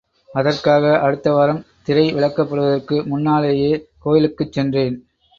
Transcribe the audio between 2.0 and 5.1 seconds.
விலக்கப்படுவதற்கு முன்னாலேயே கோயிலுக்குச் சென்றேன்.